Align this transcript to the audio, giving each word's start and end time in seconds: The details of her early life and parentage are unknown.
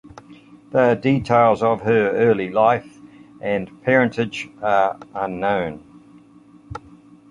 The 0.71 0.95
details 0.99 1.61
of 1.61 1.81
her 1.83 2.09
early 2.13 2.49
life 2.49 2.97
and 3.39 3.83
parentage 3.83 4.49
are 4.59 4.97
unknown. 5.13 5.83